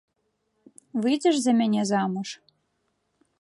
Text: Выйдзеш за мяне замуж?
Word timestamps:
Выйдзеш 1.03 1.35
за 1.43 1.51
мяне 1.59 1.81
замуж? 1.91 2.29